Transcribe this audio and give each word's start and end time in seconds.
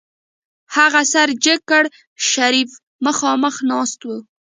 هغې 0.75 1.03
سر 1.13 1.27
جګ 1.43 1.59
کړ 1.69 1.83
شريف 2.29 2.71
مخاخ 3.05 3.55
ناست 3.69 3.99
و. 4.05 4.09